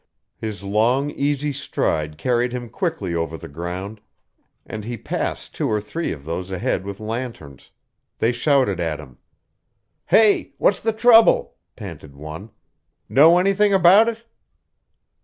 His 0.39 0.63
long, 0.63 1.11
easy 1.11 1.53
stride 1.53 2.17
carried 2.17 2.53
him 2.53 2.69
quickly 2.71 3.13
over 3.13 3.37
the 3.37 3.47
ground, 3.47 4.01
and 4.65 4.83
he 4.83 4.97
passed 4.97 5.53
two 5.53 5.69
or 5.69 5.79
three 5.79 6.11
of 6.11 6.25
those 6.25 6.49
ahead 6.49 6.83
with 6.83 6.99
lanterns. 6.99 7.69
They 8.17 8.31
shouted 8.31 8.79
at 8.79 8.99
him. 8.99 9.19
"Hey, 10.07 10.53
what's 10.57 10.81
the 10.81 10.91
trouble?" 10.91 11.53
panted 11.75 12.15
one. 12.15 12.49
"Know 13.09 13.37
anything 13.37 13.75
about 13.75 14.09
it?" 14.09 14.25